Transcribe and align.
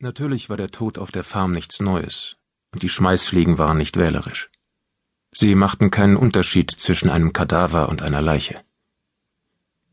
Natürlich 0.00 0.48
war 0.48 0.56
der 0.56 0.70
Tod 0.70 0.96
auf 0.96 1.10
der 1.10 1.24
Farm 1.24 1.50
nichts 1.50 1.80
Neues, 1.80 2.36
und 2.72 2.84
die 2.84 2.88
Schmeißfliegen 2.88 3.58
waren 3.58 3.78
nicht 3.78 3.96
wählerisch. 3.96 4.48
Sie 5.32 5.56
machten 5.56 5.90
keinen 5.90 6.16
Unterschied 6.16 6.70
zwischen 6.70 7.10
einem 7.10 7.32
Kadaver 7.32 7.88
und 7.88 8.02
einer 8.02 8.22
Leiche. 8.22 8.62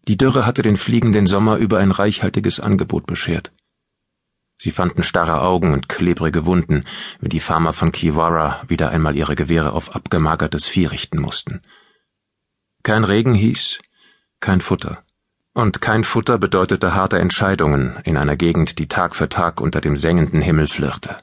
Die 0.07 0.15
Dürre 0.17 0.45
hatte 0.45 0.61
den 0.61 0.77
Fliegen 0.77 1.11
den 1.11 1.25
Sommer 1.25 1.57
über 1.57 1.79
ein 1.79 1.89
reichhaltiges 1.89 2.59
Angebot 2.59 3.07
beschert. 3.07 3.51
Sie 4.59 4.71
fanden 4.71 5.01
starre 5.01 5.41
Augen 5.41 5.73
und 5.73 5.89
klebrige 5.89 6.45
Wunden, 6.45 6.85
wenn 7.19 7.29
die 7.29 7.39
Farmer 7.39 7.73
von 7.73 7.91
Kiwara 7.91 8.61
wieder 8.67 8.91
einmal 8.91 9.15
ihre 9.15 9.35
Gewehre 9.35 9.73
auf 9.73 9.95
abgemagertes 9.95 10.67
Vieh 10.67 10.85
richten 10.85 11.19
mussten. 11.19 11.61
Kein 12.83 13.03
Regen 13.03 13.33
hieß, 13.33 13.79
kein 14.39 14.61
Futter. 14.61 15.04
Und 15.55 15.79
kein 15.79 16.03
Futter 16.03 16.37
bedeutete 16.37 16.95
harte 16.95 17.17
Entscheidungen 17.17 17.97
in 18.03 18.17
einer 18.17 18.35
Gegend, 18.35 18.77
die 18.77 18.89
Tag 18.89 19.15
für 19.15 19.29
Tag 19.29 19.61
unter 19.61 19.79
dem 19.79 19.95
sengenden 19.95 20.41
Himmel 20.41 20.67
flirrte. 20.67 21.15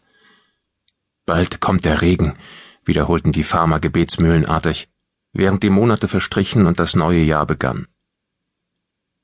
Bald 1.26 1.60
kommt 1.60 1.84
der 1.84 2.00
Regen, 2.00 2.36
wiederholten 2.82 3.32
die 3.32 3.44
Farmer 3.44 3.78
gebetsmühlenartig, 3.78 4.88
während 5.34 5.62
die 5.62 5.68
Monate 5.68 6.08
verstrichen 6.08 6.66
und 6.66 6.80
das 6.80 6.96
neue 6.96 7.20
Jahr 7.20 7.44
begann. 7.44 7.88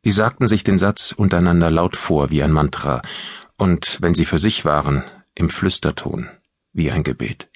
Sie 0.04 0.10
sagten 0.10 0.46
sich 0.46 0.62
den 0.62 0.76
Satz 0.76 1.12
untereinander 1.12 1.70
laut 1.70 1.96
vor 1.96 2.28
wie 2.28 2.42
ein 2.42 2.52
Mantra, 2.52 3.00
und 3.56 3.96
wenn 4.02 4.14
sie 4.14 4.26
für 4.26 4.38
sich 4.38 4.66
waren, 4.66 5.04
im 5.34 5.48
Flüsterton, 5.48 6.28
wie 6.74 6.90
ein 6.90 7.02
Gebet. 7.02 7.48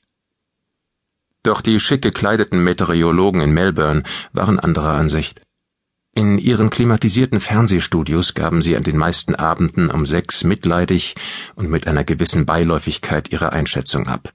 Doch 1.42 1.61
die 1.61 1.78
schick 1.78 2.00
gekleideten 2.00 2.64
Meteorologen 2.64 3.42
in 3.42 3.53
Melbourne 3.53 4.05
waren 4.33 4.59
anderer 4.59 4.95
Ansicht. 4.95 5.42
In 6.15 6.39
ihren 6.39 6.69
klimatisierten 6.69 7.41
Fernsehstudios 7.41 8.34
gaben 8.34 8.61
sie 8.61 8.77
an 8.77 8.83
den 8.83 8.98
meisten 8.98 9.34
Abenden 9.34 9.91
um 9.91 10.05
sechs 10.05 10.45
mitleidig 10.45 11.15
und 11.55 11.70
mit 11.70 11.87
einer 11.87 12.05
gewissen 12.05 12.45
Beiläufigkeit 12.45 13.33
ihre 13.33 13.53
Einschätzung 13.53 14.07
ab. 14.07 14.34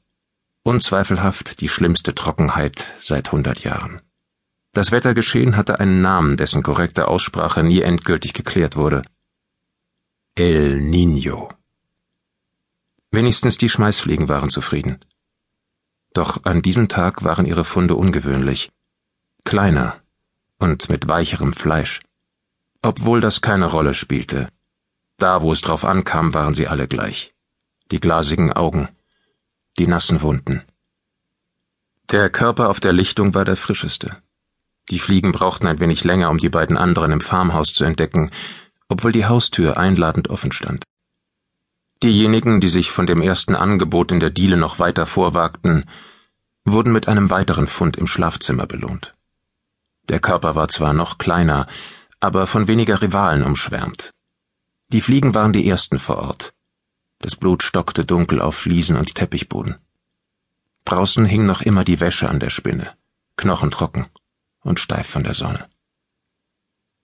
Unzweifelhaft 0.63 1.61
die 1.61 1.69
schlimmste 1.69 2.15
Trockenheit 2.15 2.85
seit 2.99 3.31
hundert 3.31 3.63
Jahren. 3.63 4.01
Das 4.73 4.91
Wettergeschehen 4.91 5.55
hatte 5.55 5.79
einen 5.79 6.01
Namen, 6.01 6.35
dessen 6.35 6.63
korrekte 6.63 7.07
Aussprache 7.07 7.63
nie 7.63 7.81
endgültig 7.81 8.33
geklärt 8.33 8.75
wurde. 8.75 9.03
El 10.35 10.79
Niño. 10.81 11.51
Wenigstens 13.11 13.57
die 13.57 13.69
Schmeißfliegen 13.69 14.29
waren 14.29 14.49
zufrieden. 14.49 14.99
Doch 16.13 16.43
an 16.43 16.63
diesem 16.63 16.87
Tag 16.87 17.23
waren 17.23 17.45
ihre 17.45 17.63
Funde 17.63 17.95
ungewöhnlich. 17.95 18.71
Kleiner, 19.45 20.01
und 20.59 20.89
mit 20.89 21.07
weicherem 21.07 21.53
Fleisch. 21.53 22.01
Obwohl 22.81 23.21
das 23.21 23.41
keine 23.41 23.67
Rolle 23.67 23.93
spielte. 23.93 24.49
Da, 25.17 25.41
wo 25.41 25.51
es 25.51 25.61
drauf 25.61 25.83
ankam, 25.83 26.33
waren 26.33 26.53
sie 26.53 26.67
alle 26.67 26.87
gleich. 26.87 27.33
Die 27.91 27.99
glasigen 27.99 28.53
Augen, 28.53 28.89
die 29.79 29.87
nassen 29.87 30.21
Wunden. 30.21 30.63
Der 32.11 32.29
Körper 32.29 32.69
auf 32.69 32.79
der 32.79 32.93
Lichtung 32.93 33.33
war 33.33 33.45
der 33.45 33.55
frischeste. 33.55 34.17
Die 34.89 34.99
Fliegen 34.99 35.31
brauchten 35.31 35.67
ein 35.67 35.79
wenig 35.79 36.03
länger, 36.03 36.29
um 36.29 36.37
die 36.37 36.49
beiden 36.49 36.77
anderen 36.77 37.11
im 37.11 37.21
Farmhaus 37.21 37.73
zu 37.73 37.83
entdecken, 37.83 38.31
obwohl 38.87 39.11
die 39.11 39.25
Haustür 39.25 39.77
einladend 39.77 40.29
offen 40.29 40.51
stand. 40.51 40.83
Diejenigen, 42.03 42.61
die 42.61 42.69
sich 42.69 42.91
von 42.91 43.07
dem 43.07 43.21
ersten 43.21 43.55
Angebot 43.55 44.11
in 44.11 44.19
der 44.19 44.29
Diele 44.29 44.55
noch 44.55 44.79
weiter 44.79 45.05
vorwagten, 45.05 45.85
wurden 46.63 46.93
mit 46.93 47.07
einem 47.07 47.29
weiteren 47.29 47.67
Fund 47.67 47.97
im 47.97 48.07
Schlafzimmer 48.07 48.67
belohnt. 48.67 49.16
Der 50.09 50.19
Körper 50.19 50.55
war 50.55 50.67
zwar 50.69 50.93
noch 50.93 51.17
kleiner, 51.17 51.67
aber 52.19 52.47
von 52.47 52.67
weniger 52.67 53.01
Rivalen 53.01 53.43
umschwärmt. 53.43 54.13
Die 54.89 55.01
Fliegen 55.01 55.35
waren 55.35 55.53
die 55.53 55.67
ersten 55.67 55.99
vor 55.99 56.17
Ort. 56.17 56.53
Das 57.19 57.35
Blut 57.35 57.63
stockte 57.63 58.05
dunkel 58.05 58.41
auf 58.41 58.55
Fliesen 58.55 58.95
und 58.95 59.15
Teppichboden. 59.15 59.75
Draußen 60.85 61.25
hing 61.25 61.45
noch 61.45 61.61
immer 61.61 61.83
die 61.83 61.99
Wäsche 61.99 62.29
an 62.29 62.39
der 62.39 62.49
Spinne, 62.49 62.93
knochentrocken 63.35 64.07
und 64.61 64.79
steif 64.79 65.07
von 65.07 65.23
der 65.23 65.33
Sonne. 65.33 65.67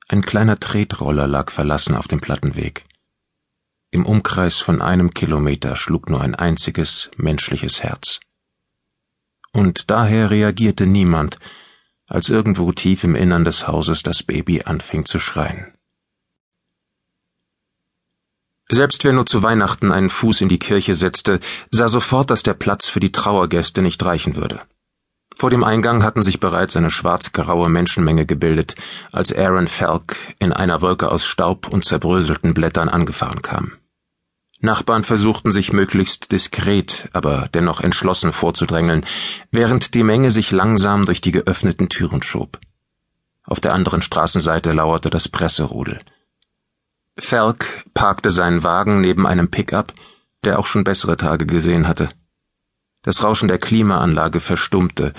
Ein 0.08 0.22
kleiner 0.22 0.59
Tretroller 0.59 1.28
lag 1.28 1.52
verlassen 1.52 1.96
auf 1.96 2.08
dem 2.08 2.22
Plattenweg. 2.22 2.86
Im 3.92 4.06
Umkreis 4.06 4.59
von 4.59 4.81
einem 4.81 5.13
Kilometer 5.13 5.75
schlug 5.75 6.09
nur 6.09 6.22
ein 6.22 6.36
einziges 6.36 7.12
menschliches 7.18 7.84
Herz. 7.84 8.19
Und 9.52 9.92
daher 9.92 10.31
reagierte 10.31 10.86
niemand, 10.86 11.38
als 12.13 12.29
irgendwo 12.29 12.72
tief 12.72 13.03
im 13.03 13.16
Innern 13.16 13.44
des 13.44 13.68
Hauses 13.68 14.03
das 14.03 14.24
Baby 14.24 14.62
anfing 14.63 15.06
zu 15.06 15.19
schreien. 15.19 15.74
Selbst 18.69 19.03
wer 19.03 19.13
nur 19.13 19.25
zu 19.25 19.44
Weihnachten 19.44 19.91
einen 19.91 20.09
Fuß 20.09 20.41
in 20.41 20.50
die 20.50 20.59
Kirche 20.59 20.96
setzte, 20.96 21.40
sah 21.72 21.88
sofort, 21.88 22.29
dass 22.29 22.44
der 22.44 22.53
Platz 22.53 22.88
für 22.88 23.00
die 23.00 23.12
Trauergäste 23.12 23.81
nicht 23.81 24.03
reichen 24.06 24.35
würde. 24.35 24.62
Vor 25.35 25.50
dem 25.50 25.63
Eingang 25.63 26.03
hatten 26.03 26.24
sich 26.24 26.40
bereits 26.40 26.78
eine 26.78 26.91
schwarz-graue 26.91 27.68
Menschenmenge 27.68 28.25
gebildet, 28.25 28.75
als 29.12 29.34
Aaron 29.34 29.68
Falk 29.68 30.16
in 30.40 30.53
einer 30.53 30.81
Wolke 30.81 31.12
aus 31.12 31.25
Staub 31.25 31.68
und 31.68 31.84
zerbröselten 31.84 32.53
Blättern 32.53 32.90
angefahren 32.90 33.41
kam. 33.41 33.74
Nachbarn 34.63 35.03
versuchten 35.03 35.51
sich 35.51 35.74
möglichst 35.74 36.31
diskret, 36.31 37.09
aber 37.12 37.50
dennoch 37.53 37.81
entschlossen 37.81 38.31
vorzudrängeln, 38.31 39.06
während 39.51 39.94
die 39.94 40.03
Menge 40.03 40.31
sich 40.31 40.51
langsam 40.51 41.03
durch 41.03 41.19
die 41.19 41.34
geöffneten 41.34 41.90
Türen 41.90 42.24
schob. 42.24 42.59
Auf 43.44 43.59
der 43.59 43.74
anderen 43.74 44.01
Straßenseite 44.01 44.72
lauerte 44.72 45.09
das 45.09 45.28
Presserudel. 45.28 46.00
Falk 47.19 47.84
parkte 47.94 48.31
seinen 48.31 48.63
Wagen 48.63 49.01
neben 49.01 49.28
einem 49.28 49.51
Pickup, 49.51 49.94
der 50.46 50.59
auch 50.59 50.66
schon 50.66 50.85
bessere 50.85 51.18
Tage 51.18 51.45
gesehen 51.45 51.85
hatte. 51.85 52.07
Das 53.01 53.22
Rauschen 53.22 53.50
der 53.50 53.59
Klimaanlage 53.59 54.40
verstummte, 54.40 55.12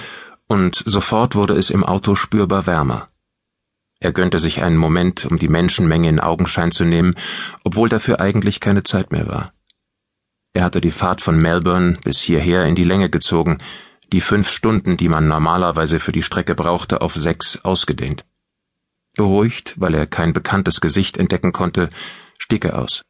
und 0.46 0.82
sofort 0.86 1.34
wurde 1.34 1.52
es 1.52 1.68
im 1.68 1.84
Auto 1.84 2.14
spürbar 2.14 2.66
wärmer. 2.66 3.08
Er 4.04 4.12
gönnte 4.12 4.38
sich 4.38 4.62
einen 4.62 4.76
Moment, 4.76 5.24
um 5.24 5.38
die 5.38 5.48
Menschenmenge 5.48 6.10
in 6.10 6.20
Augenschein 6.20 6.70
zu 6.70 6.84
nehmen, 6.84 7.14
obwohl 7.64 7.88
dafür 7.88 8.20
eigentlich 8.20 8.60
keine 8.60 8.82
Zeit 8.82 9.12
mehr 9.12 9.28
war. 9.28 9.54
Er 10.52 10.62
hatte 10.62 10.82
die 10.82 10.90
Fahrt 10.90 11.22
von 11.22 11.40
Melbourne 11.40 11.96
bis 12.04 12.20
hierher 12.20 12.66
in 12.66 12.74
die 12.74 12.84
Länge 12.84 13.08
gezogen, 13.08 13.62
die 14.12 14.20
fünf 14.20 14.50
Stunden, 14.50 14.98
die 14.98 15.08
man 15.08 15.26
normalerweise 15.26 16.00
für 16.00 16.12
die 16.12 16.22
Strecke 16.22 16.54
brauchte, 16.54 17.00
auf 17.00 17.14
sechs 17.14 17.64
ausgedehnt. 17.64 18.26
Beruhigt, 19.16 19.72
weil 19.80 19.94
er 19.94 20.06
kein 20.06 20.34
bekanntes 20.34 20.82
Gesicht 20.82 21.16
entdecken 21.16 21.52
konnte, 21.52 21.88
stieg 22.38 22.66
er 22.66 22.80
aus. 22.80 23.00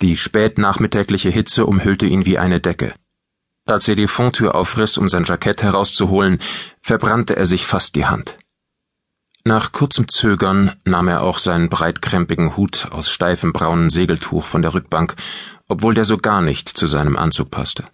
Die 0.00 0.16
spätnachmittägliche 0.16 1.28
Hitze 1.28 1.66
umhüllte 1.66 2.06
ihn 2.06 2.24
wie 2.24 2.38
eine 2.38 2.60
Decke. 2.60 2.94
Als 3.66 3.86
er 3.88 3.94
die 3.94 4.08
Fondtür 4.08 4.54
aufriss, 4.54 4.96
um 4.96 5.10
sein 5.10 5.24
Jackett 5.24 5.62
herauszuholen, 5.62 6.40
verbrannte 6.80 7.36
er 7.36 7.44
sich 7.44 7.66
fast 7.66 7.94
die 7.94 8.06
Hand. 8.06 8.38
Nach 9.48 9.72
kurzem 9.72 10.08
Zögern 10.08 10.72
nahm 10.84 11.08
er 11.08 11.22
auch 11.22 11.38
seinen 11.38 11.70
breitkrempigen 11.70 12.58
Hut 12.58 12.88
aus 12.90 13.10
steifem 13.10 13.54
braunen 13.54 13.88
Segeltuch 13.88 14.44
von 14.44 14.60
der 14.60 14.74
Rückbank, 14.74 15.16
obwohl 15.68 15.94
der 15.94 16.04
so 16.04 16.18
gar 16.18 16.42
nicht 16.42 16.68
zu 16.68 16.86
seinem 16.86 17.16
Anzug 17.16 17.50
passte. 17.50 17.84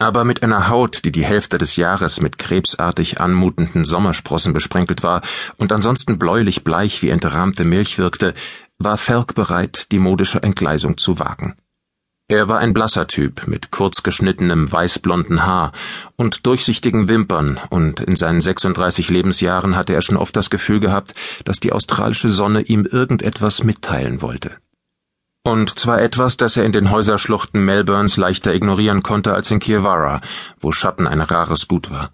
Aber 0.00 0.24
mit 0.24 0.42
einer 0.42 0.68
Haut, 0.68 1.04
die 1.04 1.12
die 1.12 1.24
Hälfte 1.24 1.58
des 1.58 1.76
Jahres 1.76 2.20
mit 2.20 2.36
krebsartig 2.36 3.20
anmutenden 3.20 3.84
Sommersprossen 3.84 4.52
besprenkelt 4.52 5.04
war 5.04 5.22
und 5.56 5.70
ansonsten 5.70 6.18
bläulich 6.18 6.64
bleich 6.64 7.00
wie 7.00 7.10
entrahmte 7.10 7.64
Milch 7.64 7.98
wirkte, 7.98 8.34
war 8.76 8.96
Falk 8.96 9.36
bereit, 9.36 9.92
die 9.92 10.00
modische 10.00 10.42
Entgleisung 10.42 10.98
zu 10.98 11.20
wagen. 11.20 11.54
Er 12.32 12.48
war 12.48 12.60
ein 12.60 12.72
blasser 12.72 13.06
Typ 13.08 13.46
mit 13.46 13.70
kurz 13.70 14.02
geschnittenem 14.02 14.72
weißblonden 14.72 15.44
Haar 15.44 15.70
und 16.16 16.46
durchsichtigen 16.46 17.06
Wimpern, 17.06 17.60
und 17.68 18.00
in 18.00 18.16
seinen 18.16 18.40
36 18.40 19.10
Lebensjahren 19.10 19.76
hatte 19.76 19.92
er 19.92 20.00
schon 20.00 20.16
oft 20.16 20.34
das 20.34 20.48
Gefühl 20.48 20.80
gehabt, 20.80 21.14
dass 21.44 21.60
die 21.60 21.74
australische 21.74 22.30
Sonne 22.30 22.62
ihm 22.62 22.86
irgendetwas 22.86 23.64
mitteilen 23.64 24.22
wollte. 24.22 24.52
Und 25.42 25.78
zwar 25.78 26.00
etwas, 26.00 26.38
das 26.38 26.56
er 26.56 26.64
in 26.64 26.72
den 26.72 26.90
Häuserschluchten 26.90 27.62
Melbournes 27.62 28.16
leichter 28.16 28.54
ignorieren 28.54 29.02
konnte 29.02 29.34
als 29.34 29.50
in 29.50 29.58
Kiewara, 29.58 30.22
wo 30.58 30.72
Schatten 30.72 31.06
ein 31.06 31.20
rares 31.20 31.68
Gut 31.68 31.90
war. 31.90 32.12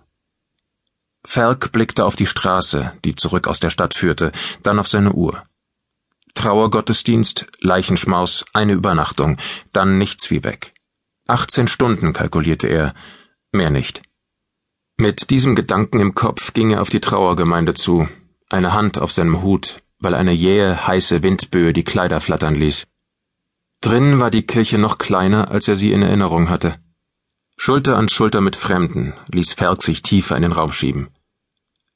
Falk 1.24 1.70
blickte 1.70 2.04
auf 2.04 2.16
die 2.16 2.26
Straße, 2.26 2.90
die 3.04 3.14
zurück 3.14 3.46
aus 3.46 3.60
der 3.60 3.70
Stadt 3.70 3.94
führte, 3.94 4.32
dann 4.64 4.80
auf 4.80 4.88
seine 4.88 5.12
Uhr. 5.12 5.44
Trauergottesdienst, 6.34 7.46
Leichenschmaus, 7.60 8.44
eine 8.52 8.72
Übernachtung, 8.72 9.38
dann 9.72 9.98
nichts 9.98 10.30
wie 10.30 10.44
weg. 10.44 10.74
18 11.26 11.68
Stunden, 11.68 12.12
kalkulierte 12.12 12.68
er, 12.68 12.94
mehr 13.52 13.70
nicht. 13.70 14.02
Mit 14.96 15.30
diesem 15.30 15.54
Gedanken 15.54 16.00
im 16.00 16.14
Kopf 16.14 16.54
ging 16.54 16.70
er 16.70 16.82
auf 16.82 16.88
die 16.88 17.00
Trauergemeinde 17.00 17.74
zu, 17.74 18.08
eine 18.48 18.72
Hand 18.72 18.98
auf 18.98 19.12
seinem 19.12 19.42
Hut, 19.42 19.82
weil 20.00 20.14
eine 20.14 20.32
jähe, 20.32 20.86
heiße 20.86 21.22
Windböe 21.22 21.72
die 21.72 21.84
Kleider 21.84 22.20
flattern 22.20 22.54
ließ. 22.54 22.86
Drinnen 23.80 24.18
war 24.18 24.30
die 24.30 24.46
Kirche 24.46 24.78
noch 24.78 24.98
kleiner, 24.98 25.50
als 25.50 25.68
er 25.68 25.76
sie 25.76 25.92
in 25.92 26.02
Erinnerung 26.02 26.50
hatte. 26.50 26.74
Schulter 27.56 27.96
an 27.96 28.08
Schulter 28.08 28.40
mit 28.40 28.56
Fremden 28.56 29.14
ließ 29.32 29.52
Ferg 29.52 29.82
sich 29.82 30.02
tiefer 30.02 30.36
in 30.36 30.42
den 30.42 30.52
Raum 30.52 30.72
schieben. 30.72 31.08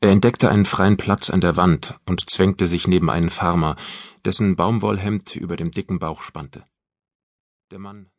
Er 0.02 0.10
entdeckte 0.10 0.50
einen 0.50 0.64
freien 0.64 0.96
Platz 0.96 1.30
an 1.30 1.40
der 1.40 1.56
Wand 1.56 1.94
und 2.06 2.28
zwängte 2.28 2.66
sich 2.66 2.88
neben 2.88 3.08
einen 3.08 3.30
Farmer, 3.30 3.76
dessen 4.24 4.56
Baumwollhemd 4.56 5.36
über 5.36 5.54
dem 5.54 5.70
dicken 5.70 6.00
Bauch 6.00 6.22
spannte. 6.22 6.66
Der 7.70 7.78
Mann 7.78 8.10